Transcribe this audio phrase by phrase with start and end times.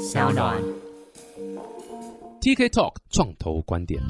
[0.00, 0.56] 小暖。
[2.40, 4.00] TK Talk 创投观点。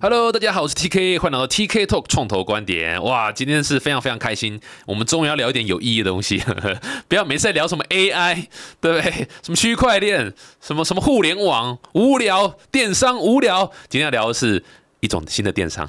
[0.00, 3.00] Hello，大家好，我是 TK，欢迎来到 TK Talk 创投观点。
[3.04, 6.42] 哇，今天是非常非常开心，我们终于要聊一点有意义的东西，
[7.06, 8.46] 不要每次在聊什么 AI，
[8.80, 9.28] 对不对？
[9.40, 13.70] 什么区块链，什么什么互联网，无聊，电商无聊。
[13.88, 14.64] 今天要聊的是
[15.00, 15.88] 一种新的电商。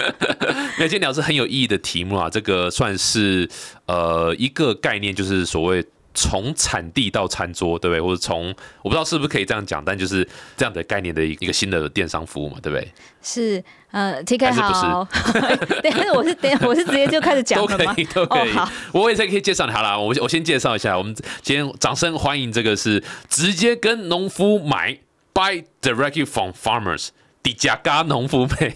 [0.78, 3.48] 那今天聊的是很有意义的题目啊，这个算是
[3.86, 5.84] 呃一个概念，就是所谓。
[6.12, 8.00] 从产地到餐桌，对不对？
[8.02, 8.48] 或者从
[8.82, 12.92] 我不知道是不是可以这样讲，但就是这样的概念的一个新的电商服务嘛，对不对？
[13.22, 13.62] 是，
[13.92, 14.60] 呃，T K 还是
[16.12, 17.94] 我是等我是直接就开始讲了吗？
[17.94, 18.50] 都可以，都可以。
[18.92, 24.98] 我也是可以介绍你好了，我我先介绍一下，我们今天掌声欢迎这个是直接跟农夫买
[25.32, 27.10] ，buy directly from farmers。
[27.42, 28.74] 迪加嘎农夫配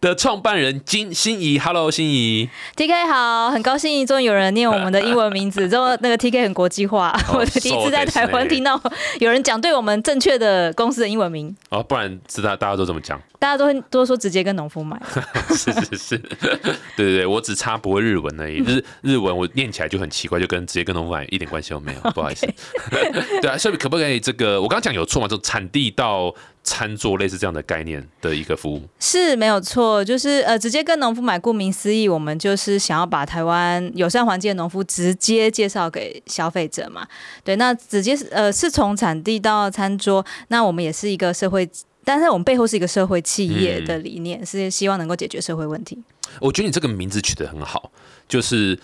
[0.00, 8.80] 的创办人金心怡，Hello，心怡，T K 好，很高兴终于有人念我们的英文名字，之后那个 T K 很国际化，哦我第一次在台湾听到
[9.20, 15.00] 有人讲对我们正确的公司的英文名， 哦，不然知道大家都怎么讲，大家都会都说直接跟农夫买，
[15.54, 16.58] 是是是，对
[16.96, 22.44] 对对，我只差不会日文而已，日日文我念起来就很奇怪，就跟直接跟农夫买一点关系都没有，不好意思。
[23.40, 25.28] 对啊，所以可不可以这个我刚刚讲有错嘛？
[25.28, 26.34] 就产地到
[26.68, 28.82] 餐桌类似这样的概念的一个服务。
[29.00, 37.06] 是没有错，就是呃直接跟农夫买，顾名思义，我们就是想要把台湾友善环境的农夫直接介绍给消费者嘛。
[37.42, 41.68] 对，那直接是呃是从产地到餐桌，那我们也是一个社会。
[42.04, 45.98] 但是我们背后是一个社会企业的理念，是希望能够解决社会问题。
[46.40, 47.90] 我觉得你这个名字取得很好，
[48.26, 48.78] 就是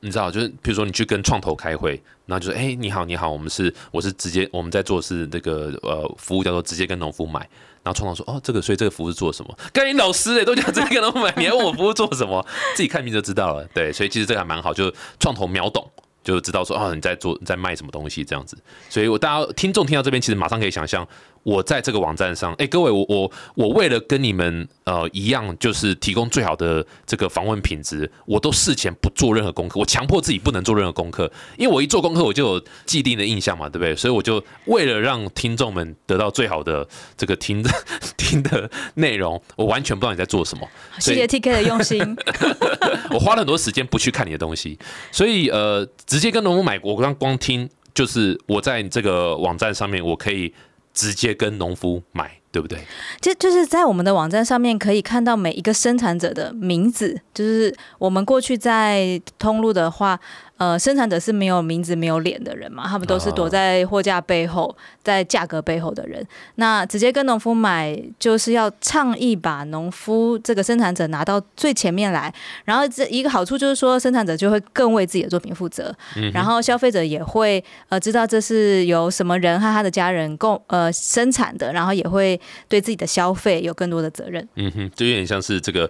[0.00, 7.40] 你知道，就是比如说你去跟创投开会，然后就说：“哎、你好，你好，我们是我是直接我们在做是这个呃服务叫做直接跟农夫买。”
[7.82, 12.44] 然后创投说：“哦，这个所以这个服务是做什么？”跟你老师哎、都讲直接跟农夫买，你还问我服务做什么？
[12.76, 13.64] 自己看名就知道了。
[13.74, 15.90] 对，所以其实这个还蛮好，就创投秒懂。
[16.24, 18.54] 就知道说哦你在做在卖什么东西这样子，
[18.90, 21.06] 所以我大家听众听到这边，其实马上可以想象，
[21.42, 33.94] 我在这个网站上，哎、各位我我我为了跟你们呃一样，就是提供最好的这个访问品质，我都事前不做任何功课，我强迫自己不能做任何功课，因为我一做功课我就有既定的印象嘛，对不对？
[33.96, 37.70] 所以我就为了让听众们得到最好的这个听的
[38.16, 42.16] 听的内容，我完全不知道你在做什么，谢谢 T K 的用心。
[43.10, 44.78] 我花了很多时间不去看你的东西，
[45.10, 50.52] 所以呃，直接跟农夫买，我刚光听就是我在这个网站上面，我可以
[50.98, 52.80] 直接跟农夫买，对不对？
[53.20, 60.18] 就就是在我们的网站上面可以看到每一个生产者的名字，就是我们过去在通路的话，
[60.58, 66.26] 呃，生产者是没有名字、没有脸的人嘛，他们都是躲在货架背后、在价格背后的人。
[66.56, 72.32] 那直接跟农夫买，就是要倡议把农夫这个生产者拿到最前面来，
[72.64, 75.94] 然后这一个好处就是说，生产者就会更为自己的作品负责，
[76.32, 82.38] 然后消费者也会呃知道这是由什么人和他的家人共呃生产的，然后也会
[82.68, 84.46] 对自己的消费有更多的责任。
[84.56, 85.88] 嗯哼，就有点像是这个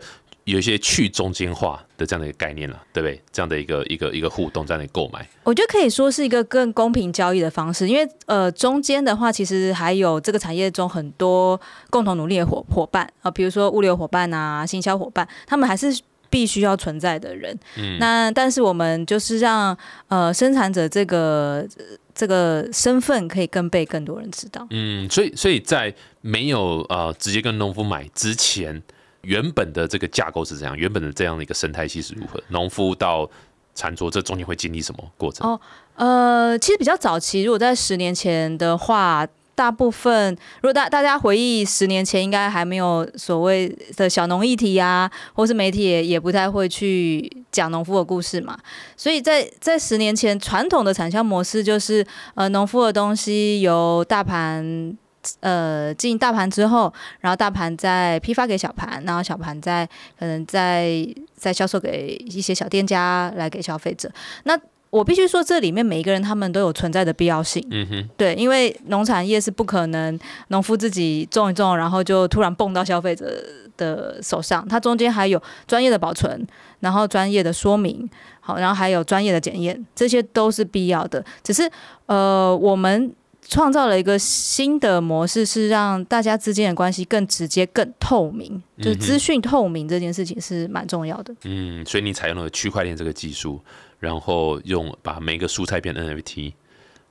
[0.52, 3.20] 有一些去中间化的这样的一个概念了，对不对？
[3.32, 11.60] 这样的一个一个一个互动，这样的购买，我觉得可以说是一个更公平交易的方式，因为呃中间的话，其实还有这个产业中很多
[11.90, 16.00] 共同努力的伙伙伴啊、呃比如说物流伙伴啊、行销伙伴，他们还是。
[16.30, 19.74] 必须要存在的人，嗯那但是我们就是让
[20.08, 24.66] 呃生产者这个呃这个身份可以更被更多人知道。
[24.68, 28.82] 嗯，所以所以在没有呃直接跟农夫买之前，
[29.22, 30.76] 原本的这个架构是怎样？
[30.76, 32.42] 原本的这样的一个生态系是如何？
[32.48, 33.28] 农夫到
[33.74, 35.48] 餐桌，这中间会经历什么过程？
[35.48, 35.60] 哦
[35.96, 48.56] 呃，其实比较早期，如果在十年前的话，大部分如果大大家回忆十年前，应该还没有所谓的小农议题啊，或是媒体也也不太会去讲农夫的故事嘛。
[48.96, 52.06] 所以在在十年前，传统的产销模式就是，
[52.36, 54.96] 呃，农夫的东西由大盘。
[55.40, 59.86] 呃，进大盘之后，然后大盘再批发给小盘，然后小盘再
[60.18, 64.10] 可能再再销售给一些小店家来给消费者。
[64.44, 64.58] 那
[64.90, 67.62] 我必须说，这里面每一个人他们都有存在的必要性。
[67.70, 70.18] 嗯哼，对，因为农产业是不可能
[70.48, 73.30] 农夫自己种一种，然后就突然蹦到消费者
[73.76, 76.42] 的手上，它中间还有专业的保存，
[76.80, 78.08] 然后专业的说明，
[78.40, 81.22] 好，然后还有专业的检验，这些都是必要的。
[81.44, 81.70] 只是
[82.06, 83.12] 呃，我们
[83.48, 91.34] 创造了一个新的模式，是让大家之间的关系更直接、更透明，就是资讯透明这件事情是蛮重要的。
[91.44, 93.60] 嗯，所以你采用了区块链这个技术，
[93.98, 96.52] 然后用把每个蔬菜变 NFT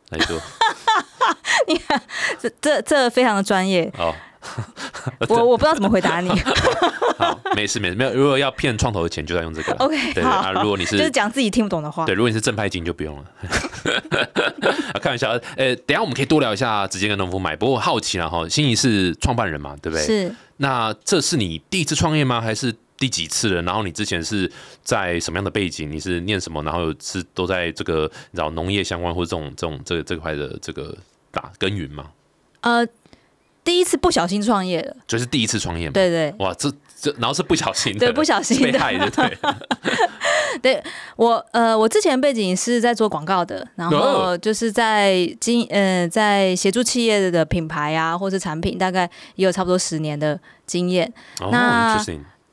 [0.10, 0.40] 来做
[2.40, 4.14] 这这这非常的专业，哦。
[5.30, 6.30] 我我不知道怎么回答你。
[7.18, 8.14] 好，没事没事，没有。
[8.14, 9.78] 如果要骗创投的钱，就要用这个了。
[9.86, 12.06] OK，对对好啊，如果你是就是讲自己听不懂的话。
[12.06, 13.26] 对，如果你是正派金就不用了。
[14.94, 17.56] 啊开玩笑，呃，等下我们可以多聊一下直接跟农夫买。
[17.56, 20.06] 不过我好奇了哈，心仪是创办人嘛，对不对？。
[20.06, 22.40] 是那这是你第一次创业吗？
[22.42, 23.62] 还是第几次了？
[23.64, 24.52] 然后你之前是
[24.84, 25.92] 在什么样的背景？
[25.92, 26.62] 你是念什么？
[26.64, 30.96] 然后是都在这个你知道农业相关或者这种这种这个这块的这个
[31.32, 32.06] 打耕耘吗？
[32.62, 32.86] 呃，
[33.68, 34.96] 第一次不小心创业了。
[35.06, 35.92] 就是第一次创业嘛？。
[35.92, 39.12] 对对，哇，这这然后是不小心的，对不小心的被害的，
[40.62, 40.82] 对。
[41.18, 49.02] 我呃，我之前背景是在做广告的，然后哦就是在经呃在协助企业的品牌啊，或是产品，大概
[49.36, 51.12] 也有差不多十年的经验。
[51.42, 52.02] 哦那。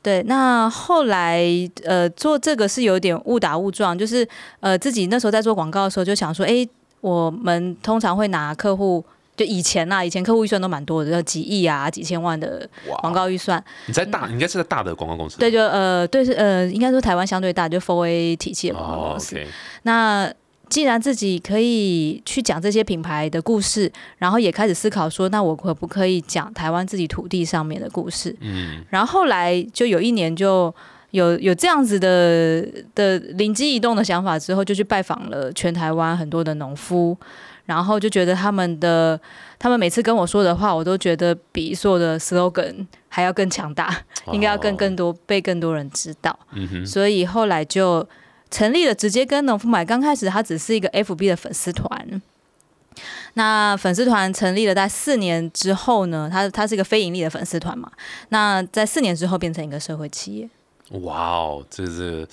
[0.03, 1.45] 对，那后来
[1.85, 4.27] 呃做这个是有点误打误撞，就是
[4.59, 6.67] 呃自己那时候在做广告的时候就想说，哎，
[6.99, 9.05] 我们通常会拿客户。
[9.35, 12.67] 就以前啦，以前客户预算都蛮多的，要几亿啊、几千万的
[13.01, 13.63] 广告预算。
[13.87, 15.37] 你在大，你应该是在大的广告公司。
[15.37, 19.37] 对，就呃，对是呃，应该说台湾相对大，就 Four A 体系的广告哦公司。
[19.83, 20.33] 那
[20.67, 28.35] 既然自己可以去讲这些品牌的故事，然后也开始思考说，那我可不可以讲台湾自己土地上面的故事？
[28.39, 30.73] 嗯，然后后来就有一年就
[31.11, 32.65] 有有这样子的
[32.95, 37.15] 的灵机一动的想法之后，就去拜访了全台湾很多的农夫，
[37.65, 39.19] 然后就觉得他们的
[39.57, 46.37] 他们每次跟我说的话，我都觉得比所有的 slogan 还要更强大，应该要更哦，更多被更多人知道。
[46.51, 48.07] 嗯哼，所以后来就
[48.51, 49.83] 成立了直接跟农夫买。
[49.83, 52.21] 刚开始它只是一个 FB 的粉丝团，
[53.33, 57.91] 那粉丝团成立了在四年之后呢，它它是一个非盈利的粉丝团嘛。
[58.29, 60.49] 那在四年之后变成一个社会企业，
[61.01, 62.27] 哇哦，这个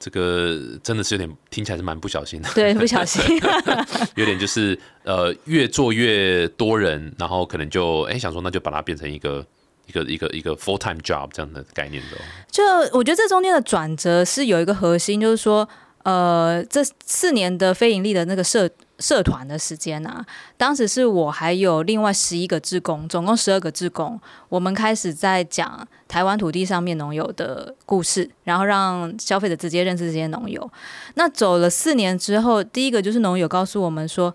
[0.00, 3.22] 这个真的是有点听起来是蛮不小心的，对，不小心，
[4.16, 9.46] 有点就是呃越做越多人，然后可能就哎想说那就把它变成一个
[9.86, 12.20] 一个一个一个 full time job 这样的概念的哦。
[12.50, 12.64] 就
[12.96, 15.68] 我觉得这中间的转折是有一个核心，就是说，
[16.04, 18.66] 呃，这四年的非盈利的那个社
[19.00, 20.24] 社团的时间啊，
[20.56, 30.70] 当时是我还有另外十一个志工，总共十二个志工，我们开始在讲台湾土地上面农友的故事，然后让消费者直接认识这些农友。
[31.14, 34.32] 那走了四年之后，第一个就是农友告诉我们说。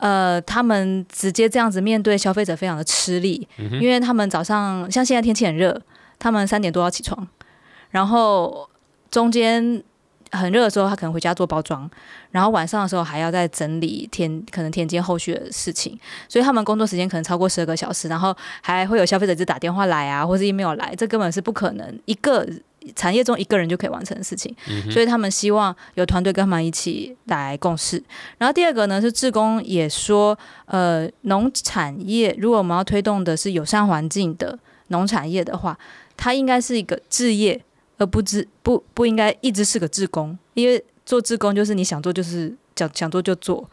[0.00, 5.76] 呃，他们直接这样子面对消费者非常的吃力，因为他们早上像现在天气很热，
[6.20, 7.26] 他们三点多要起床，
[7.90, 8.70] 然后
[9.10, 9.82] 中间
[10.32, 11.88] 很热的时候，他可能回家做包装，
[12.30, 15.98] 然后晚上的时候还要再整理田可能田间后续的事情，
[16.28, 22.46] 所以他们工作时间可能超过十二个小时，然后还会有消费者就打电话来啊，或是 email 来，这根本是不可能一个
[22.94, 24.54] 产业中一个人就可以完成的事情，
[24.90, 28.02] 所以他们希望有团队跟他们一起来共事。
[28.38, 34.58] 然后第二个呢是志工也说，呃，农产业如果我们要推动的是友善环境的
[34.88, 35.78] 农产业的话，
[36.16, 37.60] 它应该是一个置业，
[37.98, 43.68] 而不知不不应该一直是个志工，因为做志工就是你想做就是想想做就做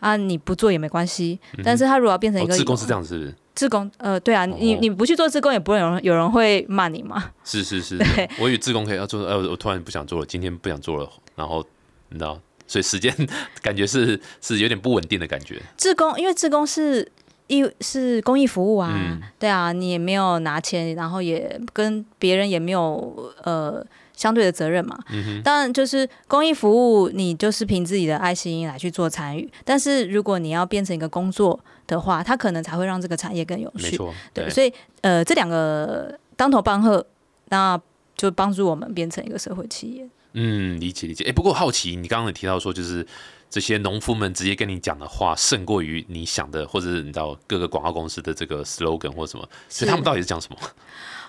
[0.00, 1.38] 啊，你不做也没关系。
[1.64, 3.34] 但是他如果要变成一哦，个自工是这样子是不是？
[3.54, 7.32] 志工，呃，对啊，你哦你不去做志工，也不会有人有人会骂你嘛。
[7.44, 7.98] 是是 是，
[8.38, 11.64] 我以为自工可以要做，呃，我突然不想做了，今天不想做了，然后
[12.10, 13.12] 你知道，所以时间
[13.60, 15.60] 感觉是是有点不稳定的感觉。
[15.76, 17.10] 志工，因为志工是
[17.48, 23.84] 义是公益服务啊，嗯对啊，你也没有拿钱，然后也跟别人也没有呃
[24.14, 24.98] 相对的责任嘛。
[25.10, 29.50] 嗯当然，就是公益服务，你就是凭自己的爱心来去做参与。
[29.64, 33.90] 但是如果你要变成一个工作的话，它可能才会让这个产业更永续。
[33.90, 37.04] 没错，对，所以呃，这两个当头棒喝，
[37.48, 37.80] 那
[38.16, 40.06] 就帮助我们变成一个社会企业。
[40.34, 41.24] 嗯，理解理解。
[41.24, 43.06] 哎、不过好奇，你刚刚有提到说，就是
[43.50, 50.58] 这些农夫们直接跟你讲的话，胜过于你想的，或者是你知道各个广告公司的这个 slogan 或什么，所以他们到底是讲什么？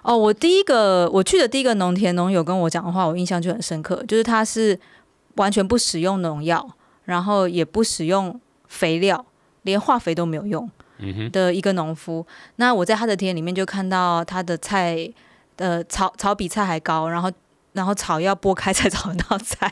[0.01, 4.77] 哦，我第一个我去的第一个农田农友跟我讲的话，我印象就很深刻，就是他是
[5.35, 6.69] 完全不使用农药，
[7.05, 9.25] 然后也不使用肥料，
[9.61, 10.69] 连化肥都没有用
[11.31, 12.27] 的一个农夫。
[12.57, 15.09] 那我在他的田里面就看到他的菜，
[15.55, 17.31] 呃，草草比菜还高，然后。
[17.73, 19.71] 然后草要剥开 才找得到菜，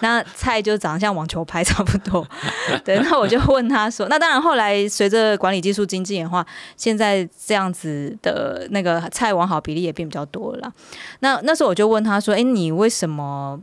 [0.00, 2.26] 那菜就长得像网球拍差不多。
[2.84, 6.44] 对，那我就问他说，那当然后来随着管理技术精进演化，
[6.76, 10.72] 现在这样子的那个菜往好比例也变比较多了。
[11.20, 13.60] 那那时候我就问他说：“诶，你为什么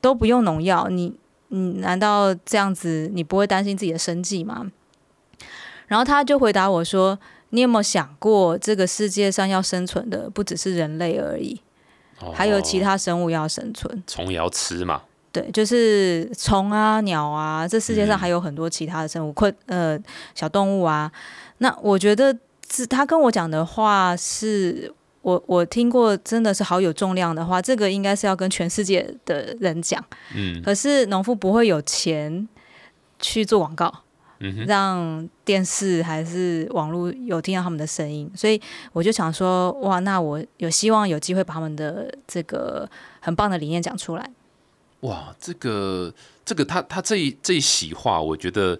[0.00, 0.88] 都不用农药？
[0.88, 1.14] 你
[1.48, 4.66] 你难道这样子你不会担心自己的生计吗？”
[5.86, 7.18] 然后他就回答我说
[7.50, 11.60] ：“你有没有想过，这个世界上要生存的不只是人类而已，
[12.32, 14.02] 还有其哦他生物要生存。
[14.06, 15.02] 虫也要吃嘛。
[15.32, 19.98] 对，就是虫啊、鸟啊，这世界上嗯还有很多其他的生物，昆呃
[20.34, 21.10] 小动物啊。
[21.58, 22.36] 那我觉得
[22.72, 24.92] 是他跟我讲的话是。
[25.24, 30.04] 我我听过，真的是好有重量的话，这个应该是要跟全世界的人讲。
[30.34, 32.46] 嗯，可是农夫不会有钱
[33.18, 33.90] 去做广告，
[34.44, 38.60] 嗯，让电视还是网络有听到他们的声音，所以
[38.92, 42.88] 我就想说，哇，那我有希望有机会把他们的这个
[43.20, 44.30] 很棒的理念讲出来。
[45.00, 46.12] 哇，这个
[46.44, 48.78] 这个他他这一这一席话，我觉得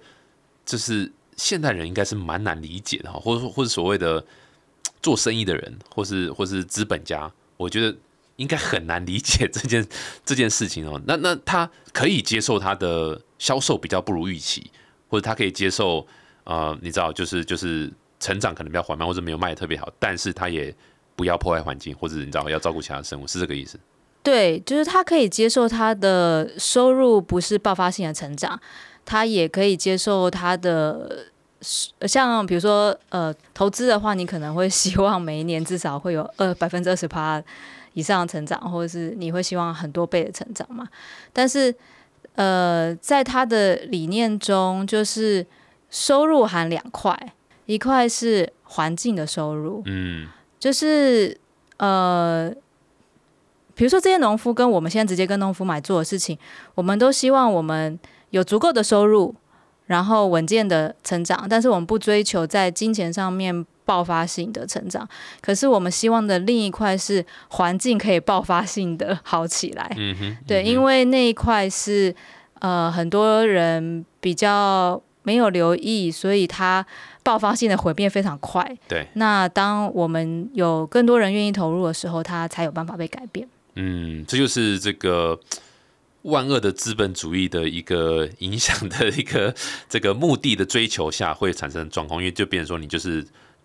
[0.67, 4.25] 就是现代人应该是蛮难理解的哈，或者或者所谓的。
[5.03, 7.95] 做生意的人，或是或是资本家，我觉得
[8.37, 9.87] 应该很难理解这件
[10.25, 10.99] 这件事情哦。
[11.07, 14.71] 那那他可以接受他的销售比较不如预期，
[15.15, 16.05] 或者他可以接受
[16.43, 20.75] 呃，你知道，就是就是成长可能比较缓慢，或者没有卖的特别好，但是他也
[21.15, 23.79] 不要破坏环境，或者你知道要照顾其他生物，是这个意思？
[24.25, 28.61] 对，就是他可以接受他的收入不是爆发性的成长，
[29.05, 31.27] 他也可以接受他的。
[32.07, 37.43] 像比如说，呃，投资的话，你可能会希望每一年至少会有二百分之二十趴
[37.95, 40.87] 以上的成长，或者是你会希望很多倍的成长嘛？
[41.33, 41.75] 但是，
[42.35, 45.47] 呃，在他的理念中，就是
[45.91, 47.17] 收入含两块，
[47.67, 51.39] 一块是环境的收入，嗯，就是
[51.79, 52.53] 呃，
[53.75, 56.39] 比如说这些农夫跟我们现在直接跟农夫买做的事情，
[56.75, 57.99] 我们都希望我们
[58.31, 59.35] 有足够的收入。
[59.87, 65.09] 然后稳健的成长，但是我们不追求在金钱上面爆发性的成长。
[65.41, 69.95] 可是我们希望的另一块是环境可以爆发性的好起来。
[69.97, 72.15] 嗯哼，对，因为那一块是
[72.61, 76.85] 呃很多人比较没有留意，所以它
[77.23, 78.77] 爆发性的毁灭非常快。
[78.89, 83.49] 对，那当我们有更多人愿意投入的时候，它才有办法被改变。
[83.75, 85.39] 嗯，这就是这个。
[86.25, 89.55] 万恶的资本主义的一个影响的一个
[89.91, 93.23] 这个目的的追求下会产生状况，因为就变成说你就是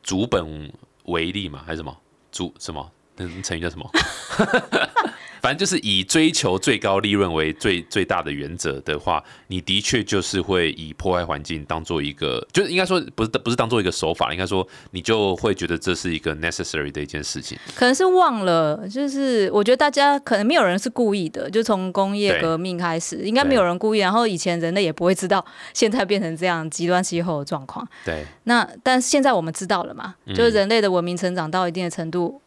[0.09, 0.73] 主本
[1.03, 1.95] 为例嘛，还是什么
[2.31, 2.91] 主什么？
[3.15, 3.87] 那成语叫什么？
[5.41, 17.57] 反正就是以追求最高利润为最最大的原则的话，你的确就是会以破坏环境当做一个，就是应该说不是不是当做一个手法，应该说你就会觉得这是一个 necessary 的一件事情。
[17.75, 23.99] 可能是忘了，就是我觉得大家可能没有人是故意的，就从工业革命开始，应该没有人故意。
[23.99, 27.87] 然后以前人类也不会知道现在变成这样极端气候的状况。
[28.05, 28.25] 对。
[28.43, 30.15] 那但现在我们知道了嘛？
[30.33, 32.41] 就是人类的文明成长到一定的程度。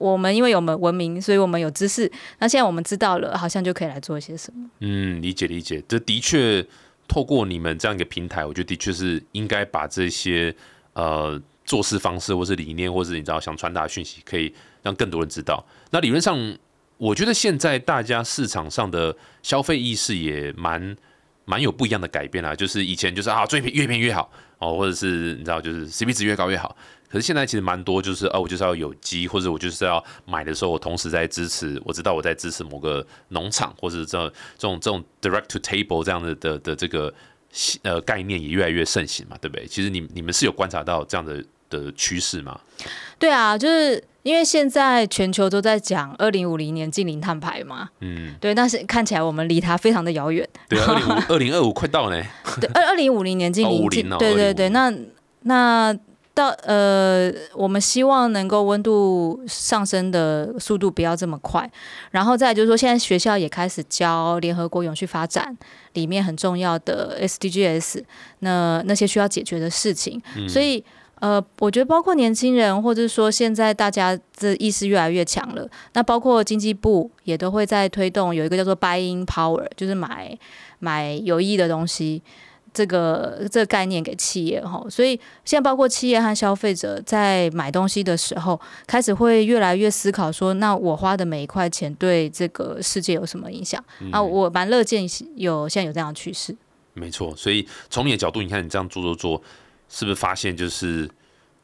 [0.00, 2.10] 我们因为有我们文明，所以我们有知识。
[2.38, 4.68] 那现在我们知道了，好像就可以来做一些什么。
[4.78, 5.82] 嗯，理解理解。
[5.86, 6.66] 这的确
[7.06, 10.54] 透过你们这样一个平台，我觉得的确是应该把这些
[10.94, 14.52] 呃做事方式，或是理念，或是你知道想传达讯息，可以
[14.82, 15.62] 让更多人知道。
[15.90, 16.56] 那理论上，
[16.96, 20.96] 我觉得现在大家市场上的消费意识也蛮
[21.44, 22.54] 蛮有不一样的改变啦。
[22.54, 26.76] 就是以前就是啊，最便越便宜越好哦，或者是你知道，就是 CP 值越高越好。
[27.10, 37.12] 可是现在其实蛮多，就是哦，我就是要有机，或者我就是要买的时候，我同时在支持，我知道我在支持某个农场，或者这这种这种 direct to table 这样的的的这个
[37.82, 39.66] 呃概念也越来越盛行嘛，对不对？
[39.66, 42.60] 其实你你们是有观察到这样的的趋势吗？
[43.18, 50.48] 对啊，就是因为现在全球都在讲二零五零年近零碳排嘛，嗯，对，但是看起来我们离它非常的遥远。
[50.68, 52.22] 对，二零 二零二五快到呢。
[52.60, 54.92] 对，二二零五零年近零，对对对，那
[55.42, 55.96] 那。
[56.32, 61.68] 到呃，我们希望能够温度上升的速度不要这么快，
[62.12, 65.54] 然后再就是说，现在学校也开始教联合国永续发展
[65.94, 68.04] 里面很重要的 SDGs，
[68.38, 70.82] 那那些需要解决的事情，所以
[71.20, 80.36] 呃，我觉得包括年轻人，或者说现在大家的意识越来越强了，那包括经济部也都会在推动有一个叫做 Buying Power，就是买
[80.80, 82.22] 买有益的东西。
[82.72, 93.84] 这个这个概念给企业哈，所以现在包括企业和消费者在买东西的时候，开始会越来越思考说，那我花的每一块钱对这个世界有什么影响？
[94.12, 95.02] 啊，我蛮乐见
[95.34, 96.56] 有现在有这样的趋势。
[96.94, 99.42] 没错，所以从你的角度，你看你这样做做做，
[99.90, 101.06] 是不是发现就是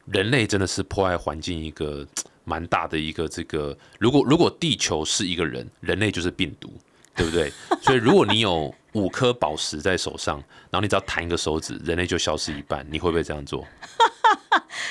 [0.05, 2.05] 人类真的是破坏环境一个
[2.45, 3.75] 蛮大的一个这个？
[3.97, 6.71] 如果如果地球是一个人，人类就是病毒。
[7.17, 7.51] 对不对？
[7.81, 10.37] 所以如果你有五颗宝石在手上，
[10.69, 13.65] 然后你只要弹一个手指，人类就消失一半，你会不会这样做？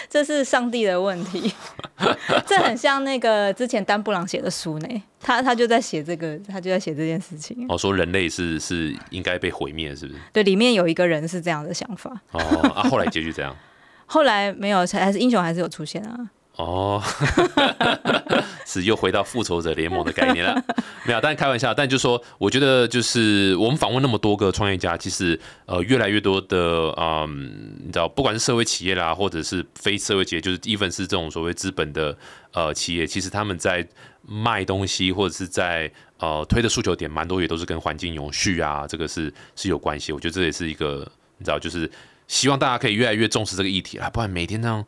[0.09, 1.53] 这是上帝的问题。
[2.47, 7.67] 这很像那个之前丹布朗写的书呢，他他就在写这个，他就在写这件事情。
[7.69, 10.21] 哦，说人类是是应该被毁灭，是不是？
[10.33, 12.11] 对，里面有一个人是这样的想法。
[12.33, 12.41] 哦，
[12.75, 13.55] 啊，后来结局怎样？
[14.07, 16.17] 后来没有，还是英雄还是有出现啊。
[16.57, 17.03] 哦，
[18.65, 20.63] 是又回到复仇者联盟的概念了。
[21.05, 21.75] 没有，但是开玩笑。
[21.75, 32.17] 但就说，我觉得就是我们访问那么多个创业家，其实呃，越来越多的嗯，你知道，不管是社会企业啦，或者是非社会企业，就是 even 是这种所谓资本的
[32.53, 33.87] 呃企业，其实他们在
[34.27, 40.11] 卖东西或者是在呃推的诉求点，蛮多也都是跟环境永续啊，这个是是有关系。
[40.11, 41.91] 我觉得这也是一个你知道，就是
[42.27, 44.83] 希望大家可以越来越重视这个议题啊，不然每天这样。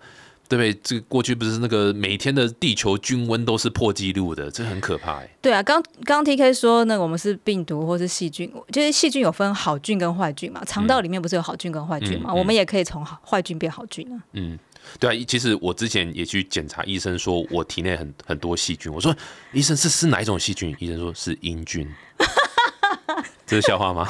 [0.49, 0.73] 对不对？
[0.83, 5.28] 这个过去不是那个每天的地球均温都是破纪录的，这很可怕哎。
[5.43, 12.33] 对啊，刚刚 T K 说那我们是病毒或是细菌，就是细菌有分好菌跟坏菌嘛，肠道里面不是有好菌跟坏菌嘛？
[12.33, 14.17] 我们也可以从坏菌变好菌啊。
[14.33, 14.59] 嗯，
[14.99, 19.14] 对啊，其实我之前也去检查，医生说我体内很很多细菌，我说
[19.52, 20.75] 医生是是哪一种细菌？
[20.78, 21.87] 医生说是阴菌。
[23.47, 24.07] 这是笑话吗？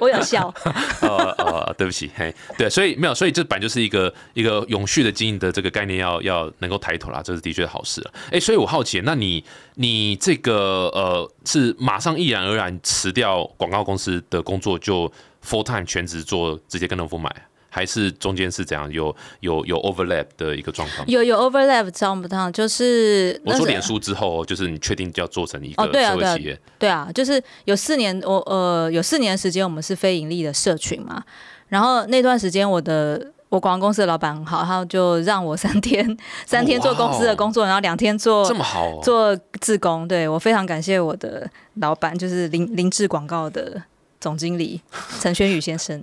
[0.00, 0.52] 我有笑。
[1.00, 8.12] 呃 呃，对不起，嘿，对，所以没有，所以这本就是一个一个永续的经营的这个概念，要要能够抬头啦，这是的确好事了。
[8.32, 15.10] 哎，所以我好奇，那你你这个呃，是马上毅然而然辞掉广告公司的工作，就
[15.44, 17.34] full time 全职做，直接跟农夫买？
[17.70, 21.06] 还是中间是怎样有有有 overlap 的一个状况？
[21.08, 22.28] 有有 overlap，知道不？
[22.28, 26.60] 知就是我说脸书之后，就是你确定要做成一个社会企业？
[26.78, 31.22] 对啊，就是有四年，我呃有四年时间，我们是非盈利的社群嘛。
[31.68, 40.08] 然后那段时间，我的我广告公司的老板很好，他就让我三天 三天做公司的工作，然后两天做这么好做自工。
[40.08, 43.80] 对我非常感谢我的老板，就是林林志广告的。
[44.20, 44.80] 总经理
[45.18, 46.00] 陈轩宇先生，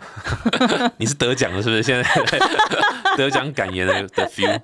[0.97, 1.83] 你是得奖了是不是？
[1.83, 2.39] 现在
[3.15, 4.59] 得奖感言的的 feel，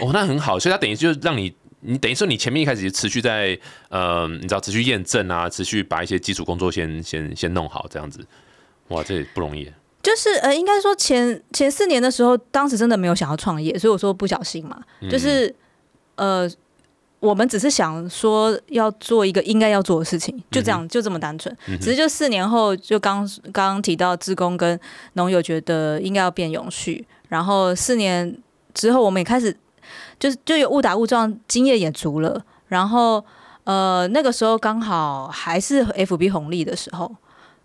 [0.00, 3.56] 哦，那很好，所以他等于就是让你，你等于说你前面一开始就持续在
[3.88, 8.24] 呃，你知道持续验证啊，持续把一些基础工作先先先弄好，这样子，
[8.88, 9.70] 哇，这也不容易。
[10.02, 15.54] 就是呃，应该说前前四年的时候，当时真的没有想要创业，所以我说不小心嘛，就是
[16.16, 16.50] 呃。
[17.20, 21.54] 我们只是想说要做一个应该要做的事情，就这样，就这么单纯。
[21.80, 24.78] 只是就四年后，就刚刚刚提到自工跟
[25.14, 28.36] 农友觉得应该要变永续，然后四年
[28.72, 29.56] 之后，我们也开始
[30.18, 32.40] 就是就有误打误撞，经验也足了。
[32.68, 33.24] 然后
[33.64, 37.10] 呃，那个时候刚好还是 FB 红利的时候，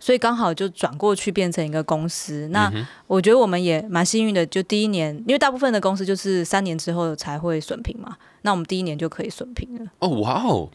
[0.04, 2.50] 所以刚好就转过去变成一个公司。
[2.52, 2.70] 那
[3.08, 8.18] 我觉得我们也蛮幸运的，就第一年，因为大部分的公司就是三年之后才会损平嘛。
[8.42, 10.70] 那我们第一年就可以损平了哦，哇哦！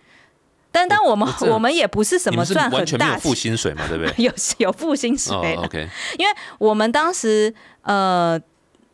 [0.72, 4.14] 但但我们我们也不是什么赚很大付薪水嘛，对不对？
[4.24, 5.86] 有有付薪水，OK。
[6.18, 7.52] 因为我们当时
[7.82, 8.40] 呃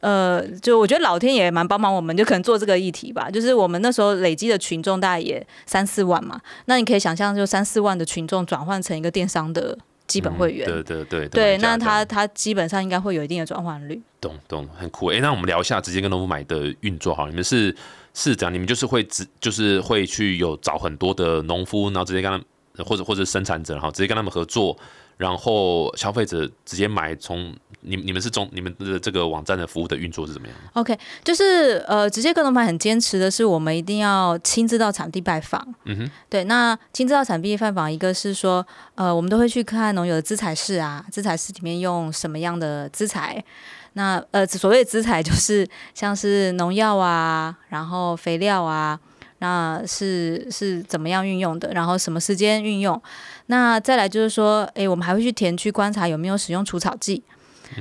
[0.00, 3.30] 呃，就我觉得老天也蛮帮忙我们，就可能做这个议题吧。
[3.30, 14.00] 就是我们那时候累积的群众大概也三四万嘛，那你可以想象，就三四万的群众转换成一个电商的基本会员，对对对对，那他他基本上应该会有一定的转换率。
[14.20, 15.06] 懂懂，很酷。
[15.08, 17.74] 哎，那我们聊一下直接跟农夫买的运作好，你们是。
[18.16, 24.78] 是这样，你们就是会直，就是会去有找很多的农夫，然后直接跟他们，或者或者生产者，然后直接跟他们合作，
[25.16, 27.12] 然后消费者直接买。
[27.16, 27.52] 从
[27.86, 35.62] 你你们是中你们的这个网站的服务的运作是怎么样？OK，就是呃，直接跟农买很坚持的是，我们一定要亲自到产地拜访。
[35.84, 43.44] 嗯哼，对，那亲自到产地拜访，一个是说，呃，我们都会去看农友的资材室啊，资材室里面用什么样的资材。
[43.92, 48.98] 那呃，所谓的资材就是像是农药啊，然后肥料啊，
[49.38, 53.00] 那是是怎么样运用的，然后什么时间运用？
[53.46, 57.22] 那再来就是说，诶，我们还会去田区观察有没有使用除草剂。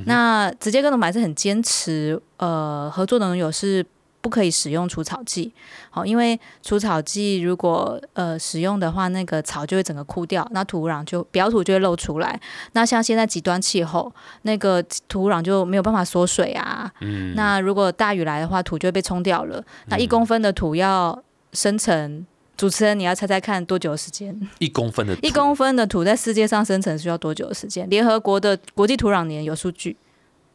[0.05, 3.85] 那直接跟农买是很坚持，呃，合作的农友是。
[4.23, 5.51] 不可以使用除草剂，
[5.89, 12.39] 好，因为除草剂如果呃使用的话，那个草就会整个枯掉，那土壤就表土就会露出来。
[12.71, 14.09] 那像现在极端气候，
[14.43, 16.89] 那个土壤就没有办法锁水啊。
[17.01, 17.33] 嗯。
[17.35, 19.61] 那如果大雨来的话，土就会被冲掉了。
[19.87, 22.25] 那一公分的土要生成，
[22.57, 24.35] 主持人你要猜猜看多久的时间？
[24.59, 27.89] 一公分的一公分的土在世界上生成需要多久的时间？
[27.89, 29.95] 联合国的国际土壤年有数据。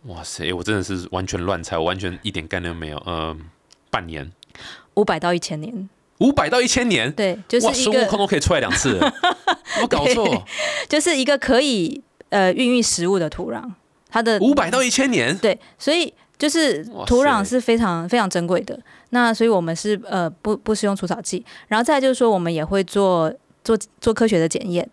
[0.05, 3.03] 哇塞，我真的是完全乱猜，我完全一点概念都没有。
[3.07, 3.41] 嗯。
[3.91, 4.31] 半年，
[4.97, 9.01] 五百到一千年，五百到一千年，对，就是孙悟空都可以出来两次，
[9.81, 10.45] 我搞错，
[10.87, 13.65] 就是一个可以呃孕育食物的土壤，
[14.11, 18.79] 它的五百到一千年，对，所以就是土壤是非常非常珍贵的，
[19.11, 23.33] 那所以我们是呃不不使用除草剂，然后再就是说我们也会做
[23.65, 24.89] 做做科学的检验。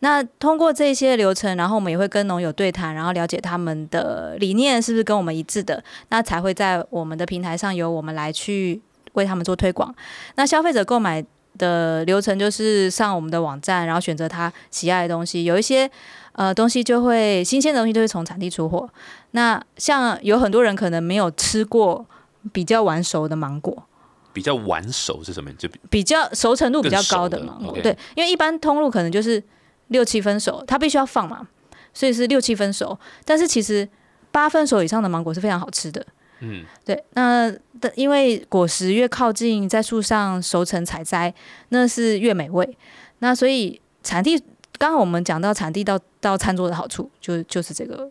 [0.00, 8.80] 那通过这些流程，然后我们也会跟农友对谈，然后了解他们的理念是不是跟我们一致的，那才会在我们的平台上由我们来去
[9.12, 9.94] 为他们做推广。
[10.36, 11.22] 那消费者购买
[11.58, 15.90] 的流程就是上我们的网站，然后选择他喜爱的东西，有一些
[16.32, 18.88] 呃东西就会新鲜的东西就会从产地出货。
[19.32, 22.04] 那像有很多人可能没有吃过
[22.52, 23.84] 比较晚熟的芒果，
[24.32, 25.52] 比较晚熟是什么？
[25.54, 27.76] 就比比较熟程度比较高的芒果。
[27.82, 29.42] 对，因为一般通路可能就是
[29.88, 31.48] 六七分熟，它必须要放嘛，
[31.92, 32.98] 所以是六七分熟。
[33.24, 33.88] 但是其实
[34.30, 36.04] 八分熟以上的芒果是非常好吃的。
[36.40, 41.34] 嗯，对，那的因为果实越靠近在树上熟成采摘，
[41.68, 42.78] 那是越美味。
[43.18, 44.42] 那所以产地，
[44.80, 48.10] 刚刚我们讲到产地到到餐桌的好处，就就是这个，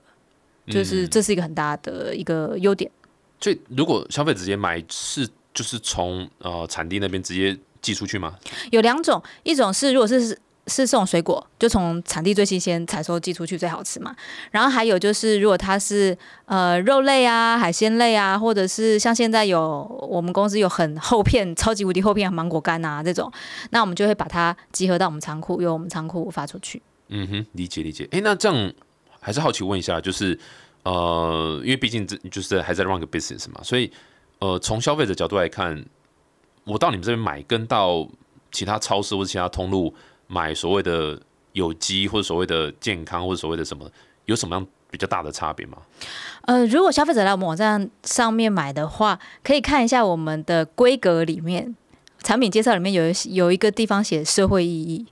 [0.68, 2.90] 就是嗯这是一个很大的一个优点。
[3.42, 8.38] 所以如果消费者直接买是就是从呃产地那边直接寄出去吗？
[8.70, 10.38] 有两种，一种是如果是
[10.70, 14.16] 是这种水果，就从产地最新鲜采收寄出去最好吃嘛。
[14.52, 23.30] 然后还有就是，如果它是呃肉类啊、海鲜类啊，或者是像现在有我们公司有很厚片、超级无敌厚片芒果干啊这种，
[23.72, 26.82] 那我们就会把它集合到我们仓库，由我们仓库发出去。
[27.10, 28.08] 嗯哼，理解理解。
[28.12, 28.74] 诶，那这样
[29.20, 30.40] 还是好奇问一下，就是
[30.84, 33.92] 呃，因为毕竟这就是还在 run 个 business 嘛，所以
[34.40, 35.84] 呃，从消费者角度来看，
[36.66, 38.08] 我到你们这边买，跟到
[38.52, 39.94] 其他超市或者其他通路
[40.32, 41.20] 买所谓的
[41.54, 43.90] 有机或者所谓的健康或者所谓的什么，
[44.26, 45.80] 有什么样比较大的差别吗？
[46.44, 51.76] 呃，如果消费者来我们网站上面买的话，可以看一下我们的规格里面，
[52.24, 55.08] 产品介绍里面有一有一个地方写社会意义，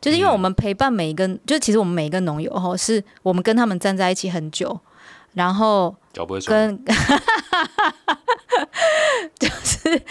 [0.00, 4.80] 就是因为我们陪伴每一个，就是其实我们每一个农友吼，是我们跟他们站在一起很久，
[5.34, 6.72] 然后脚不会酸。
[6.72, 6.96] 吗，跟
[9.38, 10.02] 就是，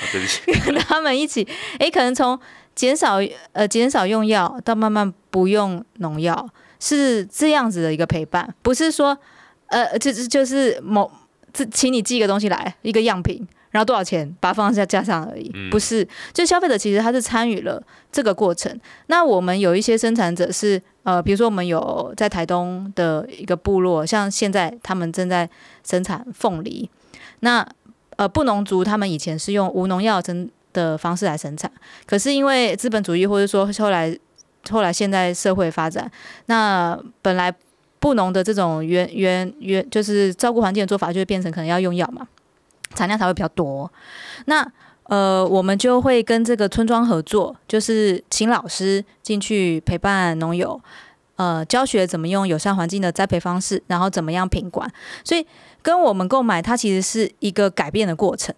[0.66, 1.48] 跟他们一起，
[1.80, 2.40] 诶，可能从
[2.80, 3.18] 减少
[3.52, 9.18] 呃减少用药到慢慢不用农药，是这样子的一个陪伴，不是说
[9.68, 11.12] 呃就是就是某
[11.52, 18.80] 这请你寄一个东西来一个样品，然后多少钱把它放在架上而已，不是，就消费者其实他是参与了这个过程。
[19.08, 25.50] 那我们有一些生产者是呃，比如说我们有在台东的一个部落，像现在他们正在
[25.84, 26.90] 生产凤梨，
[27.42, 27.68] 那
[28.16, 31.72] 呃布农族他们以前是用无农药生的方式来生产，
[32.06, 34.18] 可是因为资本主义或者说后来
[34.70, 36.10] 后来现在社会发展，
[36.48, 37.54] 那本来
[38.00, 42.28] 布农的这种原原原就是照顾环境的做法，就会变成可能要用药嘛，
[42.96, 43.92] 产量才会比较多。
[44.46, 44.66] 那
[45.04, 50.80] 呃，我们就会跟这个村庄合作，就是请老师进去陪伴农友，
[51.36, 54.88] 呃，教学怎么用友善环境的栽培方式，然后怎么样品管。
[55.24, 55.44] 所以
[55.82, 58.54] 跟我们购买，它其实是一个改变的过程。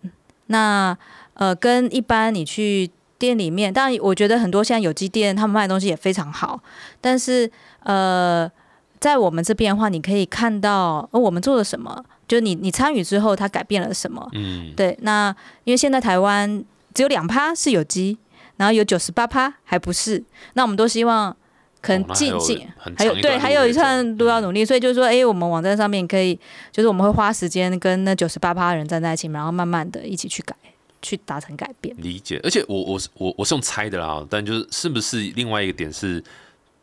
[0.47, 0.97] 那
[1.33, 6.61] 呃，跟一般你去店里面，当然我觉得很多现在有机店他们卖的东西也非常好，
[6.99, 7.49] 但是
[7.83, 8.49] 呃，
[8.99, 14.27] 在我们这边的话，你可以看到、呃、我们做了什么，就是你你参与之后，它改变了什么。
[14.33, 16.63] 嗯，对，那因为现在台湾
[16.93, 18.17] 只有两趴是有机，
[18.57, 21.35] 然后有九十八趴还不是，那我们都希望
[21.81, 26.39] 可能进进、很还有对，还有一段路要努力，所以就是说，哎、我们网站上面可以，
[26.71, 30.55] 就是我们会花时间跟那九十八趴人站在一起，然后慢慢的一起去改，
[31.01, 31.95] 去达成改变。
[31.97, 36.23] 理解，而且我我是我我是用猜的啦，但就是是不是另外一个点是，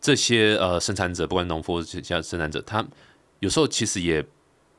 [0.00, 2.85] 这些呃生产者，不管农夫或者其他生产者，他
[3.40, 4.24] 有时候其实也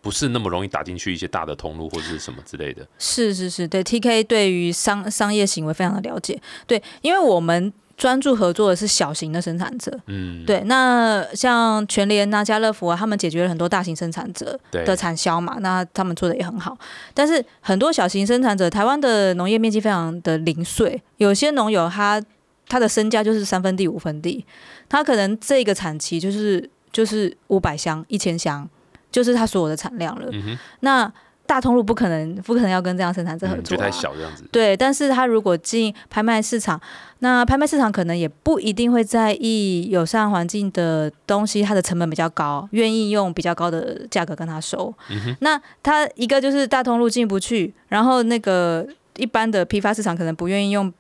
[0.02, 2.88] 不是那么容易打进去一些大的通路或者是什么之类的。
[2.98, 16.78] 是是是，对 TK 对于商商业行为非常的了解，对，因为我们专注合作的是小型的生产者，嗯，对，那像全联啊、家乐福啊，他们解决了很多大型生产者的产销嘛，那他们做的也很好。
[17.14, 22.24] 但是很多小型生产者，台湾的农业面积非常的零碎，有些农友他
[22.70, 24.46] 他的身家就是三分地、五分地，
[24.88, 28.66] 他可能这个产期就是就是五百箱、一千箱，
[29.12, 30.30] 就是他所有的产量了。
[30.32, 31.12] 嗯，那
[31.50, 34.44] 大通路不可能不可能要跟这样生产者合嗯，作、啊就太小这样子。
[34.52, 36.80] 对，但是他如果进拍卖市场，
[37.20, 44.94] 那拍卖市场可能也不一定会在意友善环境的东西，它的成本比较高，愿意用比较高的价格跟他收。
[45.10, 48.86] 嗯那他一个就是大通路进不去，然后那个
[49.18, 50.94] 一般的批发市场可能不愿意用。